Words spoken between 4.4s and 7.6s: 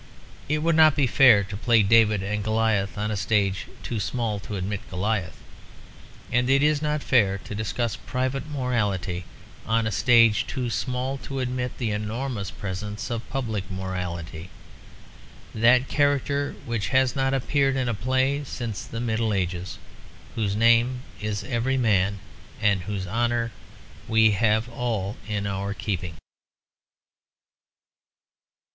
admit Goliath. And it is not fair to